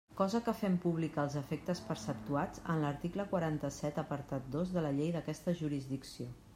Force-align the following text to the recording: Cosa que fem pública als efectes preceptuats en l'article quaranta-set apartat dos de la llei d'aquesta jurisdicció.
Cosa 0.19 0.39
que 0.45 0.53
fem 0.61 0.77
pública 0.85 1.19
als 1.23 1.35
efectes 1.41 1.83
preceptuats 1.91 2.65
en 2.75 2.81
l'article 2.87 3.29
quaranta-set 3.37 4.03
apartat 4.07 4.53
dos 4.57 4.77
de 4.79 4.89
la 4.89 4.97
llei 5.01 5.17
d'aquesta 5.19 5.59
jurisdicció. 5.65 6.31